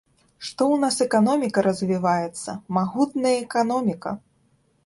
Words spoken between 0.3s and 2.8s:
Што ў нас эканоміка развіваецца,